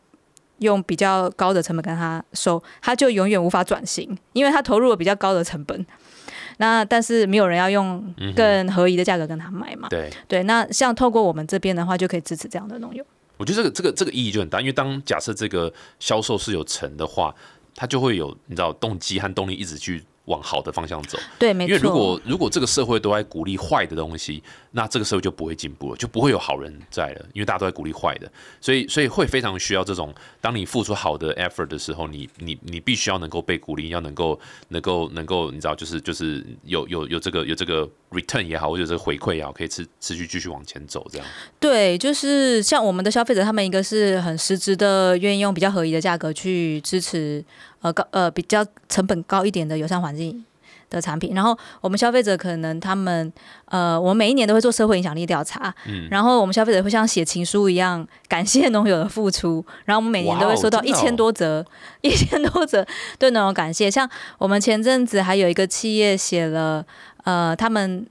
[0.60, 5.86] 用比较高的成本跟他收，他就永远无法转型，因为他投入了比较高的成本。
[6.62, 9.88] 那但是没有人要用更合宜的价格跟他买嘛？
[9.89, 13.04] 对，对，那像透过我们这边的话，就可以支持这样的农友。
[13.38, 17.34] 我觉得这个这个这个意义就很大，因为当假设这个销售是有成的话，
[17.74, 21.17] 它就会有你知道动机和动力一直去往好的方向走。
[21.39, 21.74] 对，没错。
[21.74, 41.28] 因为如果如果这个社会都在鼓励坏的东西，那这个社会就不会进步了，就不会有好人在了，因为大家都在鼓励坏的，所以所以会非常需要这种，当你付出好的 effort 的时候，你你你必须要能够被鼓励，要能够能够能够，你知道，就是就是有有有这个有这个 return 也好，或者这个回馈也好，可以持持续继续往前走，这样。
[41.60, 47.44] 对，就是像我们的消费者，他们一个是很实质的，愿意用比较合宜的价格去支持
[47.82, 50.46] 呃高呃比较成本高一点的友善环境
[50.89, 51.34] 的产品。
[51.34, 53.32] 然后我们消费者可能他们
[53.65, 56.08] 呃，我们每一年都会做社会影响力调查，嗯。
[56.10, 61.65] 然后我们消费者会像写情书一样感谢农友的付出，然后我们每年都会收到一千多则、
[62.02, 62.86] 一千多则
[63.17, 63.89] 对农友感谢。
[63.89, 66.86] 像我们前阵子还有一个企业写了
[67.23, 68.06] 呃，他们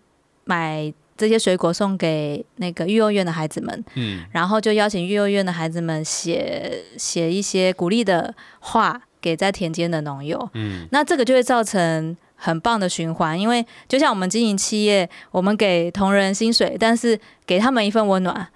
[0.44, 10.48] 买这些水果送给那个育幼院的孩子们，嗯，然后就邀请育幼院的孩子们写写一些鼓励的话给在田间的农友。
[10.54, 18.48] 嗯，那这个就会造成很棒的循环，因为就像我们经营企业，我们给同仁薪水，但是给他们一份温暖。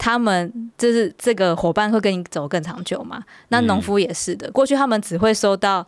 [0.00, 3.20] 他们就是这个伙伴会跟你走更长久嘛？
[3.48, 5.84] 那农夫也是的，过去他们只会收到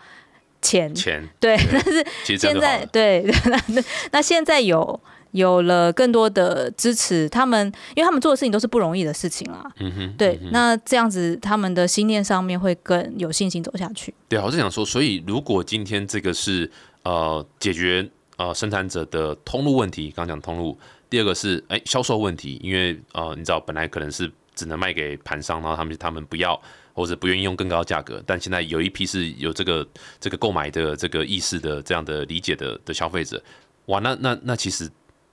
[0.61, 2.61] 钱，钱对，对但是现。
[2.61, 5.01] 在对，那 那那现在有
[5.31, 14.13] 有了更多的支持，他们因为他们做的事情都是不容易的事情啦，嗯哼，对，嗯那这样子他们的心念上面会更有信心走下去。
[14.29, 16.69] 对啊，我是想说，所以如果今天这个是
[17.03, 26.61] 呃解决呃生产者的通路问题，刚讲通路，第二个是哎销售问题，因为呃你知道本来可能是只能卖给盘商，然后他们他们不要
[26.93, 29.87] 或者不愿意用更高价格，但现在有一批是有这个
[30.19, 33.43] 这个购买的这个意识的这样的理解的的消费者，
[33.87, 34.91] 哇，那那那其实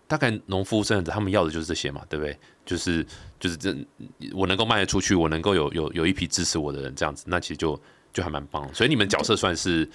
[0.08, 2.38] 大概农夫生产者他们要的就是这些嘛，对不对？
[2.66, 3.06] 就是
[3.40, 3.74] 就是这
[4.34, 8.70] 我能够卖得出去，我能够有有有一批支持我的人这样子，那其实就就还蛮棒。
[8.74, 9.90] 所以你们角色算是，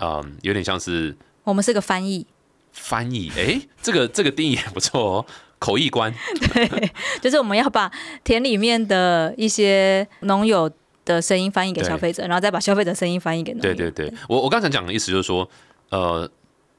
[0.00, 2.26] 嗯，有点像是我们是个翻译，
[2.72, 5.26] 翻译，诶，这个这个定义也不错哦，
[5.60, 6.12] 口译官，
[6.54, 7.90] 对 就是我们要把
[8.24, 10.70] 田里面的一些农友
[11.04, 13.62] 的声音翻译给消费者，然后再把消费者声音翻译给农友。
[13.62, 15.48] 对对对，我我刚才讲的意思就是说，
[15.90, 16.30] 呃，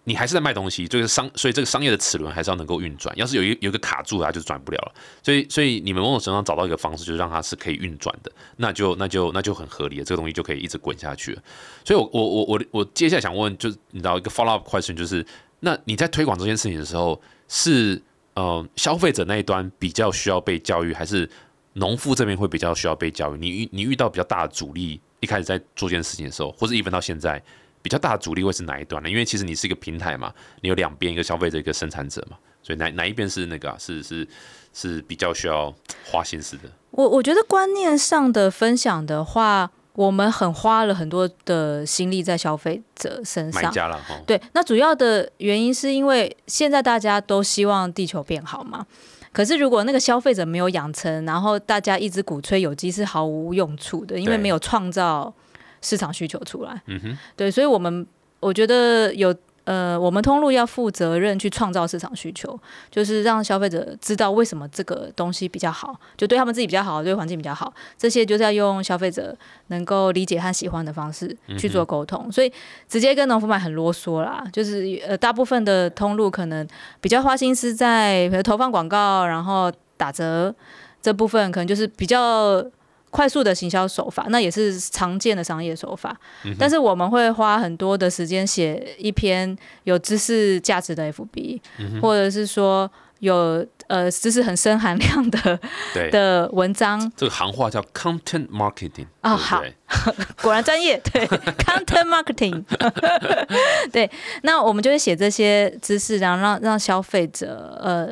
[0.03, 3.15] 你还是在卖东西，就是商，所以这个商业的齿轮还是要能够运转。
[3.15, 4.93] 要是有一有一个卡住了，它就转不了了。
[5.21, 11.43] 所以所以你们某种程度上找到一个方式，就是让它是可以运转的，那就那就那就很合理了，这个东西就可以一直滚下去了。
[11.85, 15.23] 所以我我我我我接下来想问，就是你知道一个 follow up question，就是
[15.59, 18.01] 那你在推广这件事情的时候，是
[18.33, 21.29] 呃消费者那一端比较需要被教育，还是
[21.73, 23.37] 农夫这边会比较需要被教育？
[23.37, 27.41] 你遇你遇到比较大的阻力，一开始在做这件事情的时候，或者 even 到现在，
[27.81, 29.09] 比较大的阻力会是哪一段呢？
[29.09, 34.27] 因为其实你是一个平台嘛，你有两边，一个消费者，一个生产者嘛，所以哪哪一边是那个、啊、是是
[34.73, 35.73] 是比较需要
[36.05, 36.63] 花心思的？
[36.91, 43.63] 我我觉得观念上的分享的话，我们很花了很多的心力在消费者身上。
[43.63, 48.85] 买家了哈，对，那主要的原因是因为现在大家都希望地球变好嘛。
[49.33, 55.33] 可是如果那个消费者没有养成，然后大家一直鼓吹有机是毫无用处的，因为没有创造
[55.81, 56.81] 市场需求出来。
[56.85, 58.05] 嗯哼，对，所以我们
[58.39, 72.29] 我觉得有呃，我们通路要负责任去创造市场需求，就是让消费者知道为什么这个东西比较好，就对他们自己比较好，对环境比较好，这些就是要用消费者能够理解和喜欢的方式去做沟通。
[72.31, 72.51] 所以
[72.89, 76.67] 直接跟农夫买很啰嗦啦，就是呃，大部分的通路可能
[76.99, 80.53] 比较花心思在投放广告，然后打折
[81.03, 82.65] 这部分，可能就是比较。
[83.11, 86.15] 快速的行销手法，那也是常见的商业手法。
[86.57, 91.61] 但是我们会花很多的时间写一篇有知识价值的 FB，、
[92.01, 95.59] 或者是说有呃知识很深含量的
[95.93, 97.11] 对，的文章。
[97.15, 99.61] 这个行话叫 content marketing 啊哦好。
[100.41, 102.63] 果然专业，对 content marketing，
[103.91, 104.09] 对，
[104.43, 108.07] 那我们就会写这些知识，然后让让消费者呃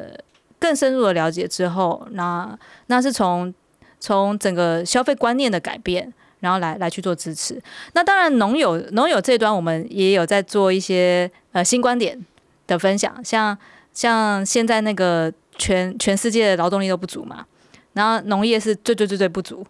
[0.59, 2.53] 更深入的了解之后，那
[2.87, 3.51] 那是从
[3.99, 6.13] 从整个消费观念的改变。
[6.41, 7.61] 然后来来去做支持。
[7.91, 12.17] 那当然，农友农友这端我们也有在做一些呃新观点
[12.65, 13.57] 的分享，像
[13.91, 17.45] 像现在那个全全世界的劳动力都不足嘛，
[17.91, 19.67] 然后农业是最最最最不足。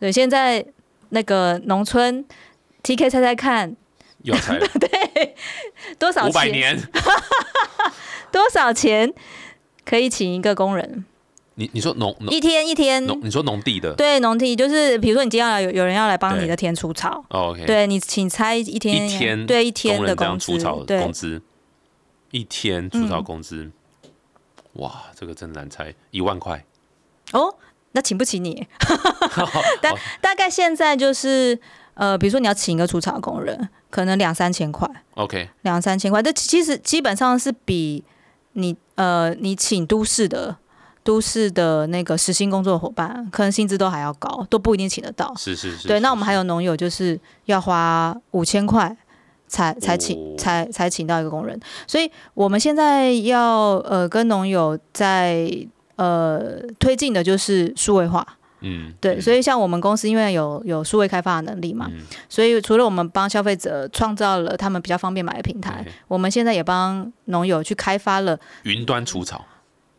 [0.00, 0.64] 对，现在
[1.10, 2.24] 那个农村
[2.82, 3.76] TK 猜猜看
[4.22, 4.66] 又要猜了
[5.98, 6.52] 多少钱五百钱？
[6.52, 6.82] 年，
[8.32, 9.12] 多少钱
[9.84, 11.04] 可以请一个工人？
[11.58, 13.92] 你你说农农一天一天，农，你说农地的。
[13.94, 21.42] 对，农地就是比如说你今天要有有人要来帮你对的田除草，哦，OK，对你请猜一天一天对一天的工资除草，对工资，
[22.30, 23.24] 一天除草嗯。
[23.24, 23.72] 工资，
[24.74, 26.64] 哇，这个真难猜，一万块，
[27.32, 27.52] 哦，
[27.90, 28.68] 那请不起你？
[29.82, 31.58] 大大概现在就是
[31.94, 38.04] 呃，比如说你要请一个除草工人，可能两三千块，OK，两三千块，这其实基本上是比
[38.52, 40.56] 你呃你请都市的
[41.08, 45.32] 都市的那个实薪工作伙伴，可能薪资都还要高，都不一定请得到。
[45.38, 48.94] 是是是，对，那我们还有农友，就是要花五千块
[49.46, 55.50] 才才请哦才才请到一个工人，所以我们现在要呃跟农友在
[55.96, 58.26] 呃推进的就是数位化，
[58.60, 59.22] 嗯，对，嗯。
[59.22, 61.90] 所以像我们公司因为有有数位开发的能力嘛，
[62.28, 69.46] 所以除了我们帮消费者创造了他们比较方便买的平台我们现在也帮农友去开发了云端除草，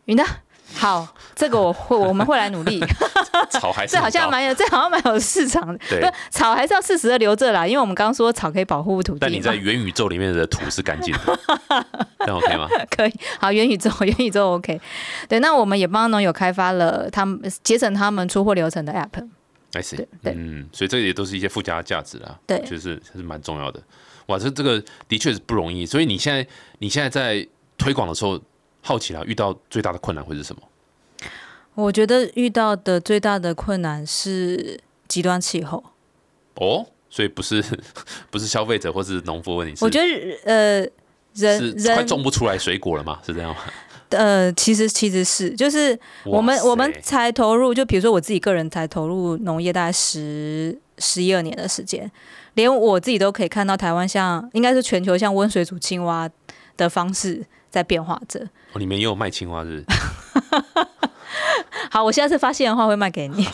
[0.04, 0.24] 云的。
[0.74, 2.80] 好，这个我会我们会来努力，
[3.50, 5.78] 草还是这好像蛮有，这好像蛮有市场的。
[5.88, 6.12] 对是。
[6.30, 9.18] 草还是要适时的留着啦，因为我们刚刚说草可以保护土地。
[9.20, 11.38] 但你在元宇宙里面的土是干净的，
[12.20, 12.68] 这样 OK 吗？
[12.90, 14.80] 可以，好，元宇宙，元宇宙 OK。
[15.28, 19.28] 对，那我们也帮农友开发了他们节省他们出货流程的 App。
[19.72, 23.80] I see，对对嗯，所以这也都是一些附加价值啦，对就是还是蛮重要的。
[24.26, 25.86] 哇，这这个的确是不容易。
[25.86, 26.46] 所以你现在
[26.78, 27.46] 你现在在
[27.78, 28.40] 推广的时候，
[28.82, 30.62] 好奇啦，遇到最大的困难会是什么？
[31.74, 35.82] 我觉得遇到的最大的困难是极端气候。
[36.56, 37.64] 哦，所以不是
[38.30, 40.06] 不是消费者或是农夫问题，是我觉得
[40.44, 40.80] 呃，
[41.34, 43.20] 人人快人种不出来水果了吗？
[43.24, 43.60] 是这样吗？
[44.10, 52.10] 呃，其实其实是就是我们我们才投入，就比如说我自己个人才投入农业大概十十一二年的时间，
[52.54, 56.28] 连我自己都可以看到台湾像应该是全球像温水煮青蛙
[56.76, 58.44] 的方式在变化着。
[58.72, 60.86] 哦里面也有卖青蛙是不是？
[61.90, 63.46] 好，我下次发现的话会卖给你。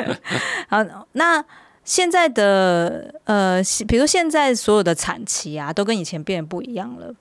[0.68, 1.42] 好，那
[1.84, 7.14] 现在的呃，比如说现在所有的产期啊，都跟以前变得不一样了。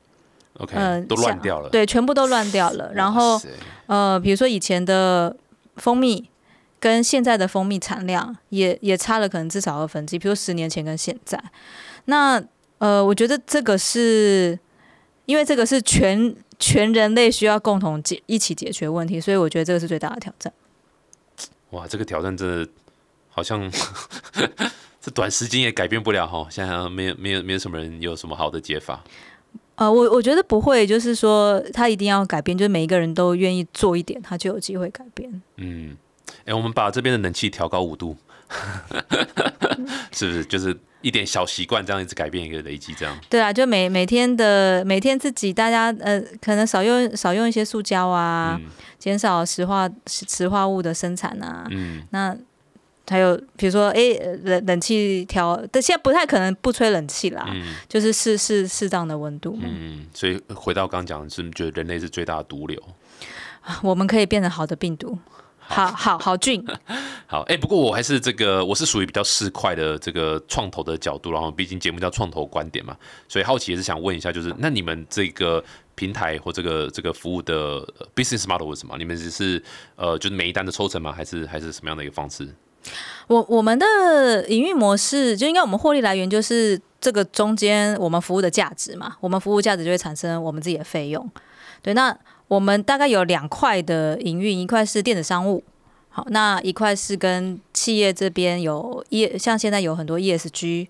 [0.57, 1.69] OK，、呃，都乱掉了。
[1.69, 2.91] 对，全部都乱掉了。
[2.93, 3.41] 然后
[3.87, 5.35] 呃，比如说以前的
[5.77, 6.29] 蜂蜜
[6.79, 10.19] 跟现在的蜂蜜产量也也差了，可能至少二分之一。
[10.19, 11.41] 比如说十年前跟现在，
[12.05, 12.43] 那
[12.79, 14.59] 呃，我觉得这个是
[15.25, 20.53] 因为这个是全全人类需要共同解一起解决问题，所以我觉得这个是最大的挑战。
[21.71, 22.67] 哇，这个挑战真的
[23.29, 23.71] 好像
[25.01, 26.45] 这短时间也改变不了哈。
[26.49, 29.03] 想想没有没有没有什么人有什么好的解法。
[29.75, 35.41] 呃，我我觉得不会，就是说他一定要改变，就是每一个人都愿意做一点，他就有机会改变。
[35.55, 35.95] 嗯，
[36.43, 38.17] 哎、我们把这边的冷气调高五度，
[40.11, 40.43] 是不是？
[40.43, 43.17] 就是一点小习惯，这样一直改变一个累积，这样。
[43.29, 51.65] 对啊，就每每天的每天自己大家呃，可能少用少用一些塑胶啊，嗯减少石化石石化物的生产啊。
[51.71, 52.35] 嗯，那
[53.07, 59.63] 还有比如说，哎，呃冷冷气调，但现在不太可能不吹冷气啦，嗯就是适适适当的温度嘛。
[59.65, 62.79] 嗯，所以回到刚刚讲的是，觉得人类是最大的毒瘤。
[63.81, 65.17] 我们可以变成好的病毒，
[65.69, 66.65] 好好好俊。
[67.27, 77.55] 好，哎、不过我还是这个，我是属于比较市侩的这个创投的角度，然后毕竟节目叫创投观点嘛，所以好奇也是想问一下，就是那你们这个平台或这个这个服务的
[77.99, 78.97] 呃 business model 是什么？
[78.97, 79.63] 你们只是
[79.95, 81.11] 呃，就是每一单的抽成吗？
[81.11, 82.49] 还是还是什么样的一个方式？
[83.27, 91.29] 我我们的营运模式就应该我们获利来源就是这个中间我们服务的价值嘛，我们服务价值就会产生我们自己的费用。
[91.83, 92.17] 对，那
[92.49, 95.63] 我们大概有两块的营运，一块是电子商务，
[96.09, 100.87] 好，那一块是跟企业这边有业像现在有很多 ESG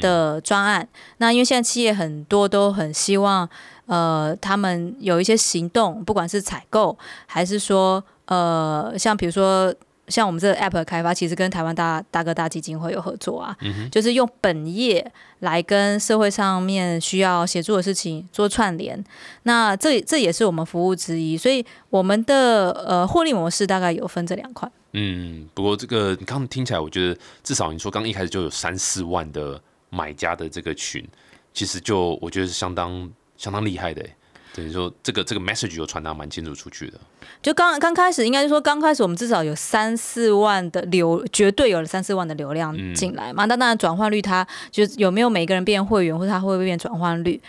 [0.00, 0.88] 的专案。
[1.16, 3.48] 那因为现在企业很多都很希望，
[3.86, 9.74] 呃，他们有一些行动，不管是采购还是说，呃，像比如说。
[10.08, 13.56] 像我们这个 app 的开发，其实跟台湾大大哥大基金会有合作啊，
[13.90, 19.02] 就是用本业来跟社会上面需要协助的事情做串联。
[19.42, 24.70] 那这这也是我们服务之一，所以我们的呃获利模式大概有分这两块。
[24.92, 31.06] 嗯，不过这个你刚刚听起来，我觉得至少你说刚一开始就有三四万的买家的这个群，
[31.52, 34.16] 其实就我觉得是相当相当厉害的欸。
[34.58, 36.98] 等于说这个这个 message 有传达蛮清楚出去的。
[37.40, 43.44] 就刚刚开始，应该是说刚开始我们至少有三四万的流，绝对有了三四万的流量进来嘛。
[43.44, 47.40] 那当然转换率它就是有没有每个人变会员，或者它会不会变转换率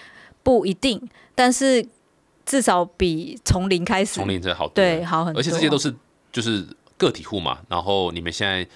[0.44, 1.02] 不一定，
[1.34, 1.84] 但是
[2.46, 5.40] 至少比从零开始从零这好多对好很多。
[5.40, 5.92] 而且这些都是
[6.32, 6.64] 就是
[6.96, 8.68] 个体户嘛，然后你们现在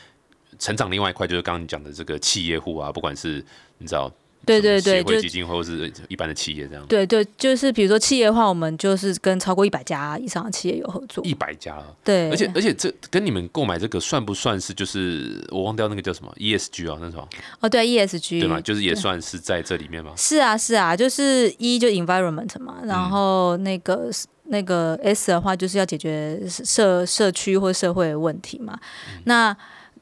[0.58, 3.46] 成长另外一块就是刚刚你讲的这个企业户啊，不管是
[3.78, 4.12] 你知道
[4.46, 11.24] 对对对，就基金会或是一般的企业这样，对对，就是比如说企业的话，我们就是跟超过一百家以上的企业有合作。
[11.26, 11.96] 一百家了。
[12.04, 17.28] 对，而且而且这跟你们购买这个算不算是就是我忘掉那个叫什么 ESG 啊，那什么
[17.62, 18.60] 哦，对 ESG 对吗？
[18.62, 20.12] 就是也算是在这里面吗？
[20.18, 24.10] 是啊是啊，就是一就 environment 嘛，然后那个。
[24.48, 28.78] 那个 S 的话，就是要解决社社区或社会的问题嘛。
[29.24, 29.56] 那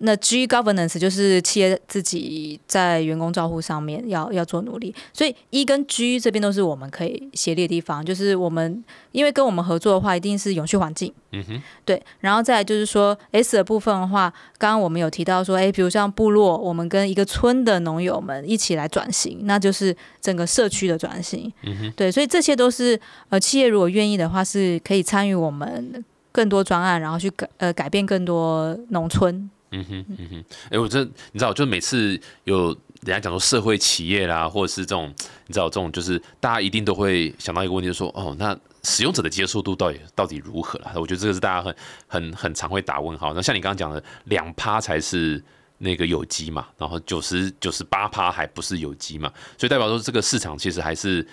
[0.03, 8.03] 那 G governance 就是企业自己在员工照护上面要要做努力，所以 E 跟 G 这边都是我们可以协力的地方。
[8.03, 12.01] 就是我们因为跟我们合作的话，一定是永续环境，嗯哼，对。
[12.19, 21.51] 然后再来就是说 S 的部分的话，刚刚我们有提到说，诶，比如像部落，我们跟一个村的农友们一起来转型，那就是整个社区的转型。
[21.63, 22.99] 嗯哼，对，所以这些都是
[23.29, 29.49] 呃企业如果愿意的话，是可以参与我们更多专案，然后去改呃改变更多农村。
[29.71, 32.67] 嗯哼，嗯哼，哎，我这你知道，就每次有
[33.03, 35.07] 人家讲说社会企业啦，或者是这种
[35.47, 40.91] 你知道这种，就是大家一定都会想到一个问题，就说哦，那使用者的接受度到底到底如何啦？
[40.95, 41.75] 我觉得这个是大家很
[42.07, 43.33] 很很常会打问号。
[43.33, 45.41] 那像你刚刚讲的，两趴才是
[45.77, 51.25] 那个有机嘛，然后九十九十八趴还不是有机嘛，所以代表说这个市场其实还是，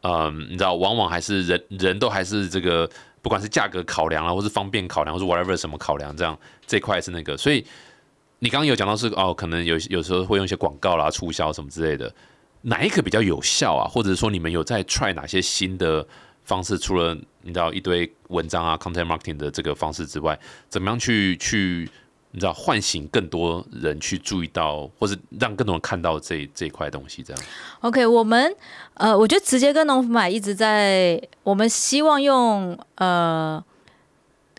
[0.00, 2.88] 嗯，你知道，往往还是人人都还是这个。
[3.22, 7.64] 不管是价格考量啊，或是方便考量，或是 whatever 什么考量，这样这块是那个，所以
[8.40, 12.12] 你刚刚有讲到是哦，可能有有时候会用一些广告啦、促销什么之类的，
[12.60, 13.88] 哪一个比较有效啊？
[13.88, 16.06] 或者说你们有在 try 哪些新的
[16.44, 16.76] 方式？
[16.76, 21.88] 除了你知道一堆文章啊、content marketing 的这个方式之外，怎么样去去？
[22.32, 27.42] 你知道唤醒更多人去注意到，或是让更多人看到这这一块东西，这样。
[27.80, 28.54] OK，我们
[28.94, 33.62] 呃，我觉得直接跟农夫买一直在，我们希望用呃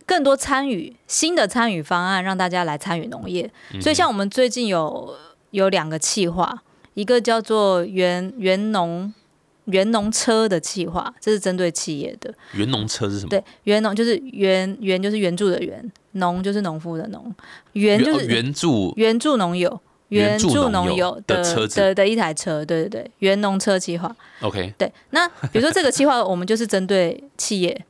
[0.06, 3.50] 更多参与新的参与方案，让大家来参与农业。
[3.80, 5.14] 所以像我们最近有
[5.50, 6.62] 有两个企划，
[6.94, 9.12] 一个叫做原原农。
[9.68, 12.30] 原农车的计划，这是针对企业的。
[12.52, 13.30] 原农车是什么？
[13.30, 17.34] 对，原农就是原原就是原著的原，农就是农夫的农，
[17.74, 24.14] 原就是原住原住农友，原住农友的车的的一台车，对对对，原农车计划。
[24.40, 27.84] OK，对，那比如说这个计划，我们就是针对企业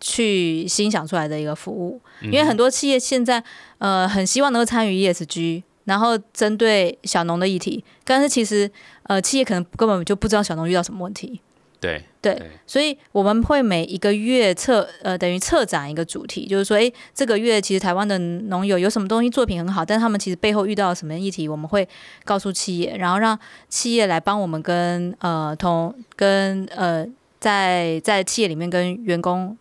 [0.00, 3.42] 去新想出来的一个服务，因为很多企业现在
[3.78, 5.62] 呃很希望能够参与 ESG。
[5.84, 8.70] 然后针对小农的议题，但是其实
[9.02, 11.38] 呃企业可能根本就不知道小农遇到什么问题。
[11.80, 21.86] 对对，所以我们会每一个月策呃等于策展一个主题，就是说，哎，这个月其实台湾的农友有什么东西作品很好，但他们其实背后遇到了什么议题，我们会
[22.24, 27.06] 告诉企业，然后让企业来帮我们跟呃同跟呃
[27.38, 29.54] 在在企业里面跟员工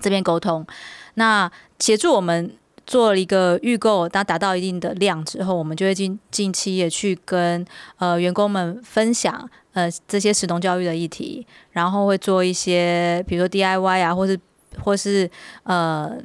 [0.00, 0.66] 这边沟通，
[1.14, 2.50] 那协助我们。
[2.86, 7.64] 做了一个预购，当达到一定的量之后，我们就会近近期也去跟
[7.98, 14.38] 呃员工们分享呃这些实农教育的议题，然后会做一些比如说 DIY 啊，或是
[14.82, 15.30] 或是
[15.64, 16.16] 呃。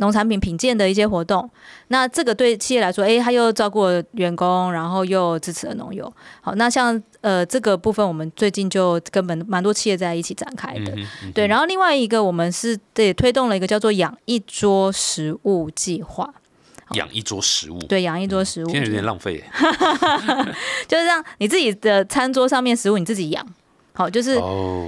[0.00, 1.48] 农产品品鉴的一些活动，
[1.88, 6.10] 那这个对企业来说，哎，他又照顾了员工，然后又支持了农友。
[6.40, 10.92] 好，那像呃这个部分，我们最近就根本蛮多企业在一起展开的。
[11.34, 16.32] 对，然后另外一个，我们是对推动了一个叫做“养一桌食物”计划。
[16.94, 19.44] 养一桌食物，对，养一桌食物，现在有点浪费。
[20.88, 23.46] 就是让你自己的餐桌上面食物你自己养，
[23.92, 24.36] 好，就是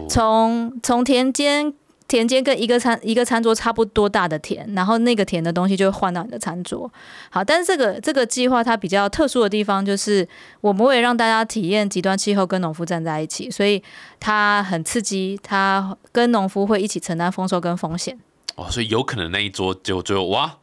[0.08, 1.72] 从从田间。
[2.12, 6.92] 田间跟一个餐一个餐桌差不多大的田，然后那个田的东西就会换到你的餐桌。
[7.30, 10.28] 好，但是这个这个计划它比较特殊的地方就是，
[10.60, 13.82] 我们会让大家体验极端气候跟农夫站在一起，所以
[14.20, 18.18] 它很刺激，它跟农夫会一起承担丰收跟风险。
[18.56, 20.58] 哦，所以有可能那一桌就最后哇，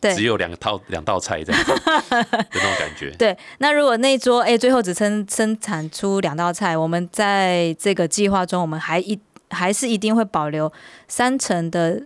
[0.00, 1.78] 对，只有两套两道菜这样的
[2.08, 3.10] 那种感觉。
[3.18, 9.20] 对，那如果那一桌哎最后只生生产出两道菜，我们在这个计划中我们还一。
[9.50, 10.72] 还是一定会保留
[11.06, 12.02] 三成的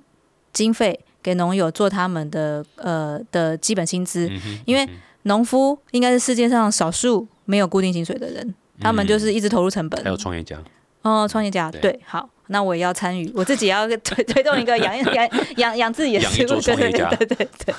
[0.53, 4.31] 经费给农友做他们的呃的基本薪资，
[4.65, 4.89] 因为
[5.23, 10.03] 农夫应该是世界上少数没有固定薪水的人，他们就是一直投入成本。
[10.03, 10.59] 还有创业家
[11.03, 17.75] 哦，创业家对，好，那我也要参与，我自己要 推推动一个养 养养养自己的食物对对对对对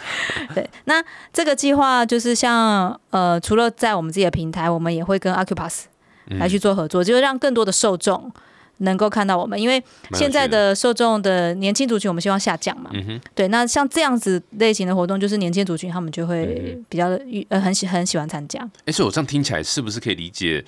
[0.53, 0.70] 对。
[0.86, 1.03] 那
[1.34, 5.86] 这个计划就是像呃，除了在我们自己的平台，我们也会跟 Acupass
[6.39, 8.32] 来去做合作，就是让更多的受众。
[8.80, 9.82] 能够看到我们，因为
[10.13, 12.89] 现在的受众的年轻族群，我们希望下降嘛。
[12.93, 17.07] 嗯对，那像这样子类型的活动，就是年轻族群他们就会比较
[17.49, 18.59] 呃很喜很喜欢参加。
[18.86, 20.63] 哎，所以我这样听起来是不是可以理解，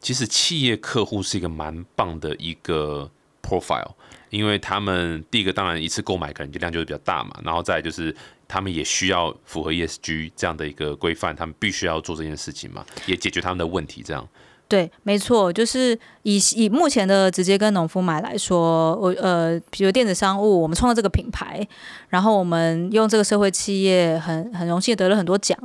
[0.00, 3.10] 其实企业客户是一个蛮棒的一个
[3.42, 3.92] profile，
[4.30, 8.14] 因为他们第一个当然一次购买可能就量就会比较大嘛，然后再就是
[8.48, 14.26] 他们也需要符合 ESG 这样的一个规范，他们必须要做这件事情嘛，也解决他们的问题这样。
[14.72, 15.92] 对，没错，就是
[16.22, 21.60] 以以目前的直接跟农夫买来说，我呃，比如电子商务，我们创造这个品牌，
[22.08, 25.58] 然后我们用这个社会企业很很荣幸得了很多奖，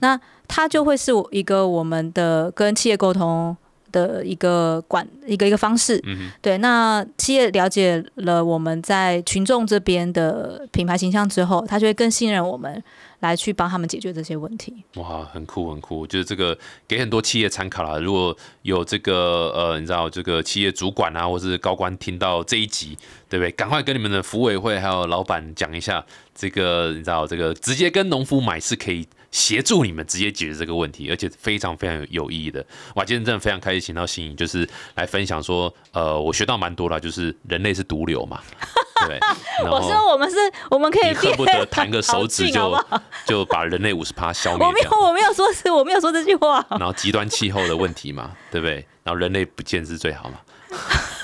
[0.00, 3.56] 那它就会是一个我们的跟企业沟通
[3.92, 6.02] 的一个管一个一个方式。
[6.42, 12.82] 对，那企业了解了我们在群众这边的品牌形象之后，他就会更信任我们。
[13.20, 14.84] 来去帮他们解决这些问题。
[14.94, 16.56] 哇，很酷很酷，就是这个
[16.86, 17.98] 给很多企业参考啦。
[17.98, 22.96] 如果有这个呃，你知道这个企业主管啊，或是高官听到这一集，
[23.28, 23.50] 对不对？
[23.52, 26.04] 赶快跟你们的服委会还有老板讲一下，
[26.34, 32.64] 这个你知道这个直接跟农夫买是可以协助你们直接解决这个问题，而且非常非常有有意义的。
[32.94, 38.40] 哇，今天真的非常开心，请到新颖，就是来分享说，呃，我学到蛮多了，就是人类是毒瘤嘛。
[39.06, 39.16] 对，
[39.62, 40.36] 然我后说我们是，
[40.70, 42.84] 我们可以你恨不得弹个手指就
[43.26, 46.66] 就把人类五十趴消灭我没有，掉，我没有说是，我没有说这句话。
[46.70, 48.84] 然后极端气候的问题嘛，对不对？
[49.04, 50.40] 然后人类不见是最好嘛。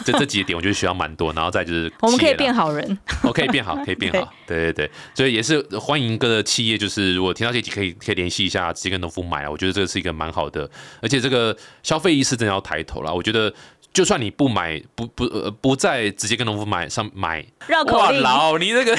[0.05, 10.68] 这这几个点我觉得需要蛮多，然后再就是我们可以变好人，我，可以变好，可以变好， 对对对，所以也是欢迎各个企业，就是如果听到这集可以可以联系一下，直接跟农夫买啊，我觉得这个是一个蛮好的，
[11.01, 13.12] 而且这个消费意识真的要抬头了。
[13.14, 13.53] 我觉得
[13.92, 18.20] 就算你不买，不不呃不再直接跟农夫买上买，绕口令。
[18.20, 18.92] 老你那个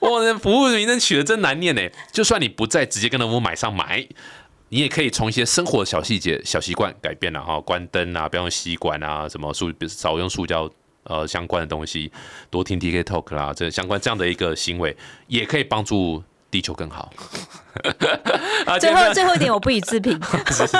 [0.00, 1.82] 哇那服务名称取的真难念呢。
[2.12, 4.06] 就算你不再直接跟农夫买上买。
[4.72, 10.66] 你也可以从一些生活的小细节、小习惯改变了哈，关灯啊，不要用吸管啊，什么塑少用塑胶
[11.02, 12.10] 呃相关的东西，
[12.48, 14.96] 多听 DK Talk 啦，这相关这样的一个行为，
[15.26, 17.12] 也可以帮助地球更好。
[18.66, 20.20] 啊，最后最后一点我不予置评。
[20.52, 20.76] 是是，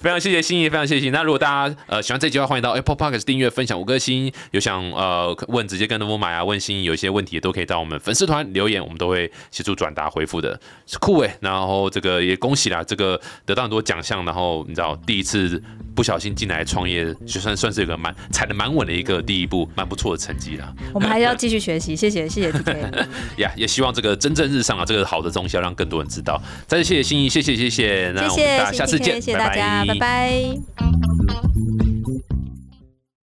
[0.00, 1.10] 非常谢谢心仪，非常谢谢。
[1.10, 4.32] 那如果大家呃喜欢这集的话，欢迎到 Apple Podcast 订阅、分享五颗星。
[4.52, 10.58] 有想呃问直接跟农夫买啊，问心仪有一些问题，都可以到我们粉丝团留言，我们都会协助转达回复的。
[10.86, 15.60] 是酷诶，然后这个也恭喜啦，这个得到很多奖项，然后你知道第一次
[15.96, 20.72] 不小心进来创业，就算算是一个蛮踩的蛮稳的一个第一步，蛮不错的成绩啦。
[20.94, 22.52] 我们还是要继续学习，谢谢谢谢。
[23.42, 26.38] 呀也希望这个蒸蒸日上啊，这个好的东西要让更多人知道。
[26.66, 30.32] 再次谢谢心仪，谢谢谢谢，那我们大家，下次见，谢谢大家，拜拜